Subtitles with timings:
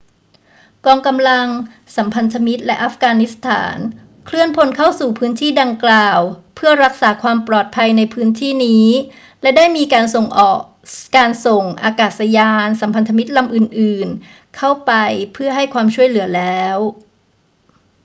[0.85, 1.47] กองกำลัง
[1.97, 3.77] สัมพันธมิตรและอัฟกานิสถาน
[4.25, 6.19] เคลื่อนพลเข้าสู่พื้นที่ดังกล่าว
[6.55, 8.87] เพื่อรักษาความปลอดภัยในพื้นที่นี้
[9.41, 10.25] และได้มีการส่ง
[11.83, 14.93] อากาศยานสัมพันธมิตรลำอื่น ๆ เข้าไป
[15.33, 16.77] เพื่อให้ความช่วยเหลือแล้ว